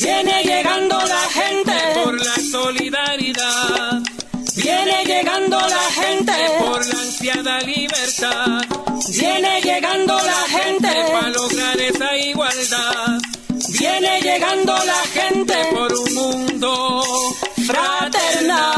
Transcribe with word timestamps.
Viene 0.00 0.42
llegando 0.44 0.98
la 0.98 1.28
gente 1.30 1.72
por 1.94 2.14
la 2.14 2.36
solidaridad. 2.50 4.02
Viene 4.56 5.04
llegando 5.04 5.58
la 5.58 5.90
gente 6.02 6.32
por 6.58 6.86
la 6.86 7.00
ansiada 7.00 7.60
libertad. 7.60 8.62
Viene 9.08 9.60
llegando 9.60 10.14
la 10.14 10.42
gente 10.58 10.88
para 11.12 11.28
lograr 11.30 11.80
esa 11.80 12.16
igualdad. 12.16 13.18
Viene 13.78 14.20
llegando 14.20 14.72
la 14.84 15.02
gente 15.12 15.54
por 15.72 15.92
un 15.92 16.14
mundo 16.14 17.02
fraternal. 17.66 18.77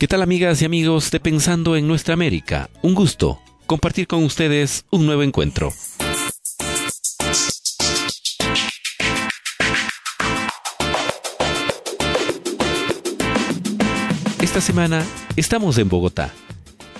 ¿Qué 0.00 0.08
tal 0.08 0.22
amigas 0.22 0.62
y 0.62 0.64
amigos 0.64 1.10
de 1.10 1.20
Pensando 1.20 1.76
en 1.76 1.86
Nuestra 1.86 2.14
América? 2.14 2.70
Un 2.80 2.94
gusto 2.94 3.38
compartir 3.66 4.06
con 4.06 4.24
ustedes 4.24 4.86
un 4.88 5.04
nuevo 5.04 5.22
encuentro. 5.22 5.74
Esta 14.40 14.62
semana 14.62 15.04
estamos 15.36 15.76
en 15.76 15.90
Bogotá, 15.90 16.32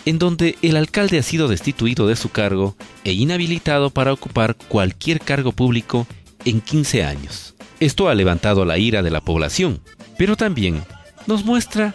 en 0.04 0.18
donde 0.18 0.58
el 0.60 0.76
alcalde 0.76 1.16
ha 1.16 1.22
sido 1.22 1.48
destituido 1.48 2.06
de 2.06 2.16
su 2.16 2.28
cargo 2.28 2.76
e 3.04 3.12
inhabilitado 3.12 3.88
para 3.88 4.12
ocupar 4.12 4.56
cualquier 4.68 5.20
cargo 5.20 5.52
público 5.52 6.06
en 6.44 6.60
15 6.60 7.04
años. 7.04 7.54
Esto 7.80 8.10
ha 8.10 8.14
levantado 8.14 8.66
la 8.66 8.76
ira 8.76 9.02
de 9.02 9.10
la 9.10 9.22
población, 9.22 9.80
pero 10.18 10.36
también 10.36 10.82
nos 11.26 11.46
muestra 11.46 11.94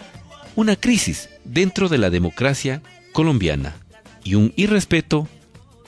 una 0.55 0.75
crisis 0.75 1.29
dentro 1.43 1.89
de 1.89 1.97
la 1.97 2.09
democracia 2.09 2.81
colombiana 3.11 3.75
y 4.23 4.35
un 4.35 4.53
irrespeto 4.55 5.27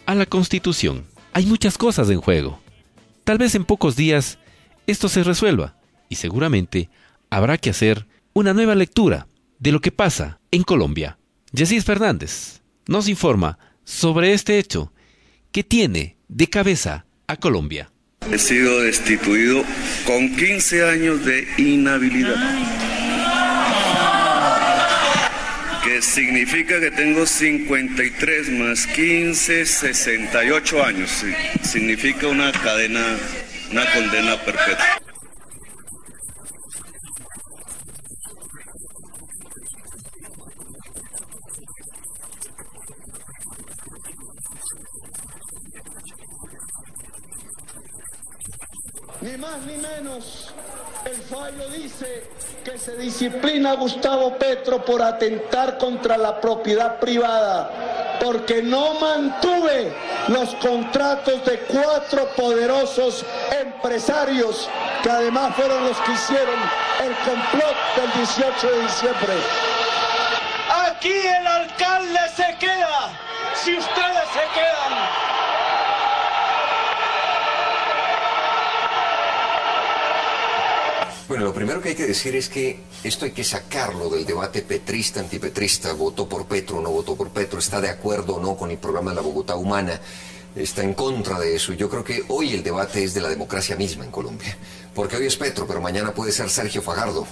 a 0.06 0.16
la 0.16 0.26
Constitución. 0.26 1.06
Hay 1.34 1.46
muchas 1.46 1.78
cosas 1.78 2.10
en 2.10 2.22
juego. 2.22 2.60
Tal 3.24 3.38
vez 3.38 3.56
en 3.56 3.66
pocos 3.66 3.96
días 3.96 4.40
esto 4.86 5.10
se 5.10 5.24
resuelva 5.24 5.76
y 6.10 6.16
seguramente 6.16 6.90
habrá 7.30 7.58
que 7.58 7.70
hacer 7.70 8.08
una 8.34 8.54
nueva 8.54 8.76
lectura 8.76 9.28
de 9.60 9.72
lo 9.72 9.82
que 9.82 9.92
pasa 9.92 10.40
en 10.52 10.64
Colombia. 10.64 11.18
Jesús 11.54 11.84
Fernández 11.84 12.62
nos 12.88 13.08
informa 13.08 13.60
sobre 13.84 14.34
este 14.34 14.60
hecho 14.60 14.94
que 15.52 15.64
tiene 15.64 16.18
de 16.28 16.50
cabeza 16.50 17.06
a 17.28 17.38
Colombia. 17.38 17.92
He 18.32 18.38
sido 18.38 18.82
destituido 18.82 19.64
con 20.06 20.36
15 20.36 20.84
años 20.90 21.26
de 21.26 21.48
inhabilidad. 21.58 22.87
Que 25.88 26.02
significa 26.02 26.82
que 26.82 26.92
tengo 26.92 27.26
53 27.26 28.50
más 28.50 28.86
15, 28.88 29.66
68 29.66 30.84
años. 30.84 31.10
Sí. 31.10 31.34
Significa 31.64 32.28
una 32.28 32.52
cadena, 32.52 33.16
una 33.72 33.90
condena 33.94 34.36
perpetua. 34.44 34.86
Ni 49.22 49.38
más 49.38 49.66
ni 49.66 49.78
menos, 49.78 50.37
el 51.08 51.22
fallo 51.22 51.70
dice 51.70 52.24
que 52.64 52.78
se 52.78 52.98
disciplina 52.98 53.72
a 53.72 53.76
Gustavo 53.76 54.38
Petro 54.38 54.84
por 54.84 55.02
atentar 55.02 55.78
contra 55.78 56.18
la 56.18 56.42
propiedad 56.42 57.00
privada, 57.00 58.18
porque 58.22 58.62
no 58.62 58.96
mantuve 58.96 59.94
los 60.28 60.54
contratos 60.56 61.46
de 61.46 61.60
cuatro 61.60 62.28
poderosos 62.36 63.26
empresarios 63.58 64.70
que 65.02 65.10
además 65.10 65.56
fueron 65.56 65.86
los 65.86 65.98
que 65.98 66.12
hicieron 66.12 66.60
el 67.02 67.16
complot 67.30 67.76
del 67.96 68.12
18 68.14 68.68
de 68.70 68.82
diciembre. 68.82 69.34
Aquí 70.88 71.14
el 71.14 71.48
alcalde 71.48 72.20
se 72.36 72.58
queda, 72.60 73.10
si 73.56 73.78
ustedes 73.78 74.28
se 74.34 74.60
quedan. 74.60 75.37
Bueno, 81.28 81.44
lo 81.44 81.54
primero 81.54 81.82
que 81.82 81.90
hay 81.90 81.96
que 81.96 82.08
decir 82.08 82.38
es 82.38 82.48
que 82.48 82.80
esto 83.04 83.26
hay 83.26 83.32
que 83.32 83.44
sacarlo 83.44 84.10
del 84.10 84.26
debate 84.26 84.62
petrista, 84.62 85.20
antipetrista, 85.20 85.92
votó 85.92 86.30
por 86.30 86.46
Petro 86.46 86.80
no 86.80 86.90
votó 86.90 87.18
por 87.18 87.32
Petro, 87.32 87.60
está 87.60 87.82
de 87.82 87.90
acuerdo 87.90 88.36
o 88.36 88.42
no 88.42 88.56
con 88.56 88.72
el 88.72 88.78
programa 88.78 89.12
de 89.12 89.18
la 89.18 89.22
Bogotá 89.24 89.58
Humana, 89.58 90.00
está 90.56 90.84
en 90.84 90.94
contra 90.94 91.38
de 91.38 91.54
eso. 91.54 91.74
Yo 91.74 91.90
creo 91.90 92.06
que 92.06 92.24
hoy 92.30 92.54
el 92.54 92.64
debate 92.64 93.04
es 93.04 93.14
de 93.14 93.20
la 93.20 93.28
democracia 93.28 93.76
misma 93.76 94.06
en 94.06 94.12
Colombia, 94.12 94.58
porque 94.96 95.18
hoy 95.18 95.26
es 95.26 95.36
Petro, 95.36 95.68
pero 95.68 95.82
mañana 95.82 96.14
puede 96.14 96.32
ser 96.32 96.50
Sergio 96.50 96.82
Fajardo 96.82 97.28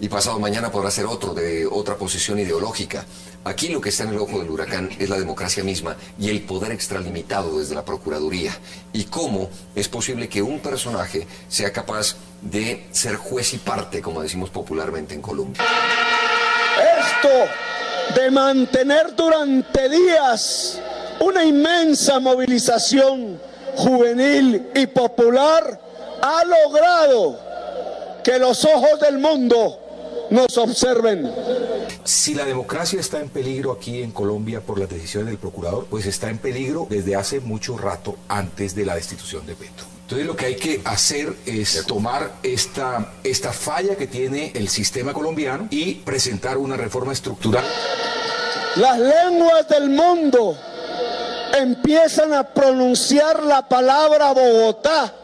y 0.00 0.08
pasado 0.08 0.38
mañana 0.40 0.72
podrá 0.72 0.90
ser 0.90 1.06
otro 1.06 1.34
de 1.34 1.66
otra 1.66 1.96
posición 1.96 2.38
ideológica. 2.38 3.04
Aquí 3.44 3.68
lo 3.68 3.80
que 3.80 3.90
está 3.90 4.04
en 4.04 4.10
el 4.10 4.18
ojo 4.18 4.38
del 4.38 4.50
huracán 4.50 4.88
es 4.98 5.08
la 5.08 5.18
democracia 5.18 5.62
misma 5.62 5.96
y 6.18 6.30
el 6.30 6.42
poder 6.42 6.72
extralimitado 6.72 7.58
desde 7.58 7.74
la 7.74 7.84
Procuraduría. 7.84 8.56
Y 8.92 9.04
cómo 9.04 9.50
es 9.74 9.88
posible 9.88 10.28
que 10.28 10.42
un 10.42 10.60
personaje 10.60 11.26
sea 11.48 11.72
capaz 11.72 12.16
de 12.42 12.86
ser 12.90 13.16
juez 13.16 13.54
y 13.54 13.58
parte, 13.58 14.00
como 14.00 14.22
decimos 14.22 14.50
popularmente 14.50 15.14
en 15.14 15.22
Colombia. 15.22 15.62
Esto 17.00 18.20
de 18.20 18.30
mantener 18.30 19.14
durante 19.16 19.88
días 19.88 20.80
una 21.20 21.44
inmensa 21.44 22.20
movilización 22.20 23.40
juvenil 23.76 24.70
y 24.74 24.86
popular 24.86 25.80
ha 26.22 26.44
logrado 26.44 27.38
que 28.22 28.38
los 28.38 28.64
ojos 28.64 29.00
del 29.00 29.18
mundo 29.18 29.80
nos 30.30 30.56
observen. 30.58 31.30
Si 32.04 32.34
la 32.34 32.44
democracia 32.44 33.00
está 33.00 33.20
en 33.20 33.28
peligro 33.28 33.72
aquí 33.72 34.02
en 34.02 34.10
Colombia 34.10 34.60
por 34.60 34.78
las 34.78 34.88
decisiones 34.88 35.28
del 35.28 35.38
procurador, 35.38 35.86
pues 35.88 36.06
está 36.06 36.30
en 36.30 36.38
peligro 36.38 36.86
desde 36.88 37.16
hace 37.16 37.40
mucho 37.40 37.76
rato 37.76 38.16
antes 38.28 38.74
de 38.74 38.84
la 38.84 38.94
destitución 38.94 39.46
de 39.46 39.54
Petro. 39.54 39.93
Entonces 40.04 40.26
lo 40.26 40.36
que 40.36 40.46
hay 40.46 40.56
que 40.56 40.82
hacer 40.84 41.34
es 41.46 41.84
tomar 41.86 42.30
esta, 42.42 43.12
esta 43.24 43.52
falla 43.52 43.96
que 43.96 44.06
tiene 44.06 44.52
el 44.54 44.68
sistema 44.68 45.12
colombiano 45.12 45.66
y 45.70 45.94
presentar 45.94 46.58
una 46.58 46.76
reforma 46.76 47.12
estructural. 47.12 47.64
Las 48.76 48.98
lenguas 48.98 49.66
del 49.68 49.88
mundo 49.90 50.58
empiezan 51.58 52.34
a 52.34 52.44
pronunciar 52.44 53.42
la 53.44 53.66
palabra 53.66 54.32
Bogotá 54.32 55.14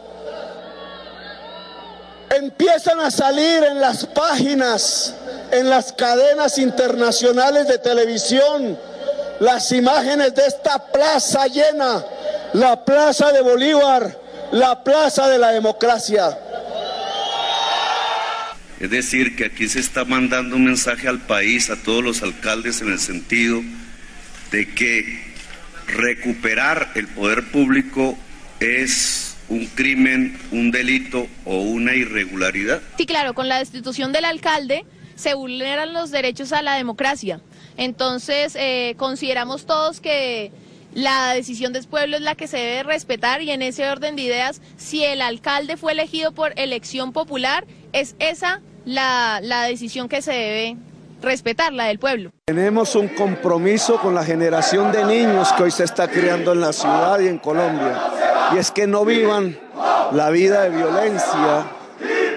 empiezan 2.30 3.00
a 3.00 3.10
salir 3.10 3.64
en 3.64 3.80
las 3.80 4.06
páginas, 4.06 5.14
en 5.50 5.68
las 5.68 5.92
cadenas 5.92 6.58
internacionales 6.58 7.66
de 7.66 7.78
televisión, 7.78 8.78
las 9.40 9.72
imágenes 9.72 10.34
de 10.34 10.46
esta 10.46 10.78
plaza 10.78 11.46
llena, 11.46 12.04
la 12.52 12.84
plaza 12.84 13.32
de 13.32 13.40
Bolívar, 13.40 14.16
la 14.52 14.82
plaza 14.82 15.28
de 15.28 15.38
la 15.38 15.50
democracia. 15.52 16.38
Es 18.80 18.90
decir, 18.90 19.36
que 19.36 19.44
aquí 19.44 19.68
se 19.68 19.80
está 19.80 20.04
mandando 20.04 20.56
un 20.56 20.64
mensaje 20.64 21.06
al 21.06 21.20
país, 21.20 21.68
a 21.70 21.82
todos 21.82 22.02
los 22.02 22.22
alcaldes, 22.22 22.80
en 22.80 22.88
el 22.88 22.98
sentido 22.98 23.60
de 24.50 24.74
que 24.74 25.30
recuperar 25.86 26.90
el 26.94 27.06
poder 27.08 27.50
público 27.50 28.16
es 28.58 29.36
un 29.48 29.66
crimen, 29.66 30.38
un 30.50 30.70
delito 30.70 31.26
o 31.44 31.60
una 31.60 31.94
irregularidad? 31.94 32.80
Sí, 32.96 33.04
claro, 33.04 33.34
con 33.34 33.48
la 33.48 33.58
destitución 33.58 34.12
del 34.12 34.24
alcalde 34.24 34.86
se 35.14 35.34
vulneran 35.34 35.92
los 35.92 36.10
derechos 36.10 36.52
a 36.52 36.62
la 36.62 36.76
democracia. 36.76 37.40
Entonces, 37.76 38.54
eh, 38.56 38.94
consideramos 38.96 39.66
todos 39.66 40.00
que 40.00 40.52
la 40.94 41.32
decisión 41.34 41.72
del 41.72 41.86
pueblo 41.86 42.16
es 42.16 42.22
la 42.22 42.34
que 42.34 42.46
se 42.46 42.56
debe 42.56 42.82
respetar 42.82 43.42
y 43.42 43.50
en 43.50 43.62
ese 43.62 43.88
orden 43.88 44.16
de 44.16 44.22
ideas, 44.22 44.60
si 44.76 45.04
el 45.04 45.22
alcalde 45.22 45.76
fue 45.76 45.92
elegido 45.92 46.32
por 46.32 46.52
elección 46.58 47.12
popular, 47.12 47.66
es 47.92 48.16
esa 48.18 48.60
la, 48.84 49.40
la 49.42 49.64
decisión 49.64 50.08
que 50.08 50.22
se 50.22 50.32
debe 50.32 50.76
respetar, 51.22 51.72
la 51.72 51.84
del 51.84 51.98
pueblo. 51.98 52.30
Tenemos 52.46 52.96
un 52.96 53.08
compromiso 53.08 53.98
con 53.98 54.14
la 54.14 54.24
generación 54.24 54.90
de 54.90 55.04
niños 55.04 55.52
que 55.52 55.64
hoy 55.64 55.70
se 55.70 55.84
está 55.84 56.08
creando 56.08 56.52
en 56.52 56.60
la 56.60 56.72
ciudad 56.72 57.20
y 57.20 57.28
en 57.28 57.38
Colombia 57.38 58.00
y 58.54 58.58
es 58.58 58.70
que 58.70 58.86
no 58.86 59.04
vivan 59.04 59.56
la 60.12 60.30
vida 60.30 60.62
de 60.62 60.70
violencia 60.70 61.66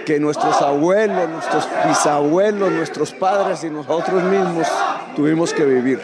que 0.06 0.20
nuestros 0.20 0.62
abuelos, 0.62 1.30
nuestros 1.30 1.68
bisabuelos, 1.88 2.72
nuestros 2.72 3.14
padres 3.14 3.64
y 3.64 3.70
nosotros 3.70 4.22
mismos 4.24 4.68
tuvimos 5.16 5.54
que 5.54 5.64
vivir. 5.66 6.02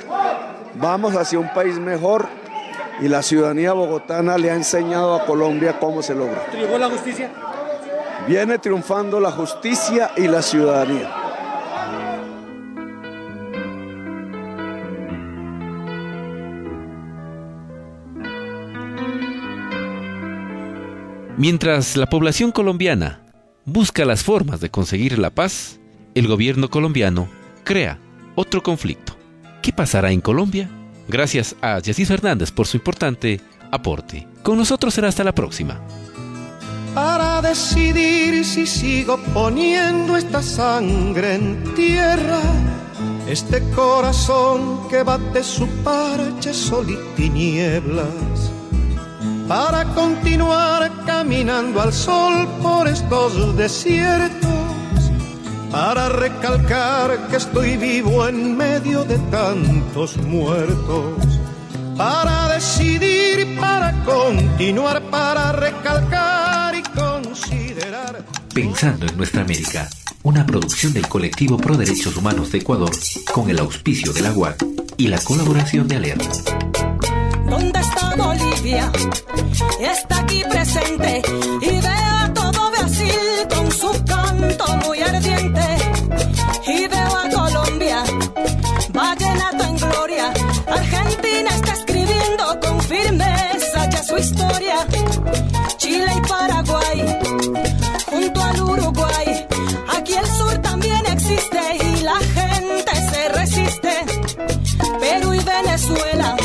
Vamos 0.76 1.16
hacia 1.16 1.38
un 1.38 1.54
país 1.54 1.78
mejor 1.78 2.39
y 3.02 3.08
la 3.08 3.24
ciudadanía 3.24 3.74
bogotana 3.74 4.38
le 4.38 4.52
ha 4.52 4.56
enseñado 4.56 5.16
a 5.16 5.26
Colombia 5.26 5.80
cómo 5.80 6.02
se 6.02 6.14
logra. 6.14 6.46
¿Triunfó 6.52 6.78
la 6.78 6.90
justicia? 6.90 7.32
Viene 8.28 8.60
triunfando 8.60 9.20
la 9.20 9.32
justicia 9.32 10.12
y 10.18 10.28
la 10.28 10.42
ciudadanía. 10.42 11.10
Mientras 21.38 21.96
la 21.96 22.08
población 22.08 22.52
colombiana 22.52 23.22
busca 23.64 24.04
las 24.04 24.24
formas 24.24 24.60
de 24.60 24.70
conseguir 24.70 25.18
la 25.18 25.30
paz, 25.30 25.80
el 26.14 26.28
gobierno 26.28 26.70
colombiano 26.70 27.30
crea 27.64 27.98
otro 28.36 28.62
conflicto. 28.62 29.16
¿Qué 29.62 29.72
pasará 29.72 30.12
en 30.12 30.20
Colombia? 30.20 30.70
Gracias 31.10 31.56
a 31.62 31.80
Yacis 31.80 32.08
Fernández 32.08 32.52
por 32.52 32.68
su 32.68 32.78
importante 32.78 33.42
aporte. 33.72 34.28
Con 34.44 34.58
nosotros 34.58 34.94
será 34.94 35.10
hasta 35.10 35.24
la 35.24 35.34
próxima. 35.34 35.82
Para 36.94 37.42
decidir 37.42 38.46
si 38.46 38.66
sigo 38.66 39.18
poniendo 39.34 40.16
esta 40.16 40.42
sangre 40.42 41.36
en 41.36 41.74
tierra, 41.76 42.42
este 43.28 43.62
corazón 43.72 44.88
que 44.88 45.04
bate 45.04 45.44
su 45.44 45.68
parche 45.84 46.54
sol 46.54 46.88
y 46.90 46.98
tinieblas 47.16 48.52
para 49.50 49.84
continuar 49.96 50.92
caminando 51.08 51.82
al 51.82 51.92
sol 51.92 52.48
por 52.62 52.88
estos 52.88 53.58
desiertos, 53.58 54.49
para 55.72 56.10
recalcar 56.10 57.28
que 57.28 57.38
estoy 57.38 57.78
vivo 57.78 58.28
en 58.28 58.58
medio 58.58 59.04
de 59.04 59.18
tantos 59.32 60.18
muertos, 60.18 61.14
para 61.96 62.50
decidir, 62.50 63.60
para 63.60 63.94
continuar, 64.04 65.02
para 65.10 65.52
recalcar 65.52 66.76
y 66.76 66.82
considerar. 66.82 68.24
Pensando 68.54 69.06
en 69.06 69.18
nuestra 69.18 69.42
América, 69.42 69.90
una 70.24 70.46
producción 70.46 70.94
del 70.94 71.08
colectivo 71.08 71.58
Pro 71.58 71.78
Derechos 71.78 72.16
Humanos 72.18 72.52
de 72.52 72.60
Ecuador 72.60 72.92
con 73.32 73.50
el 73.50 73.60
auspicio 73.60 74.12
de 74.12 74.22
la 74.22 74.34
UAC 74.34 74.66
y 74.98 75.08
la 75.08 75.20
colaboración 75.20 75.88
de 75.88 75.96
Alerta. 75.96 76.30
¿Dónde 77.48 77.80
está 77.80 78.16
Bolivia? 78.16 78.92
Está 79.80 80.20
aquí 80.20 80.44
presente 80.50 81.22
y 81.62 81.82
veo 81.82 82.18
a 82.20 82.34
todo 82.34 82.72
Brasil 82.72 83.39
también 100.80 101.06
existe 101.08 101.60
y 101.84 102.04
la 102.04 102.18
gente 102.20 102.96
se 103.12 103.30
resiste. 103.30 103.94
Perú 105.00 105.34
y 105.34 105.40
Venezuela 105.40 106.38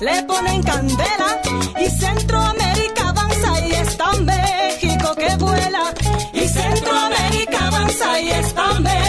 le 0.00 0.22
ponen 0.24 0.62
candela 0.62 1.40
y 1.80 1.90
Centroamérica 1.90 3.08
avanza 3.08 3.66
y 3.66 3.72
está 3.72 4.12
México 4.20 5.14
que 5.16 5.36
vuela 5.36 5.92
y 6.32 6.48
Centroamérica 6.48 7.66
avanza 7.66 8.20
y 8.20 8.28
está 8.30 8.80
México 8.80 9.07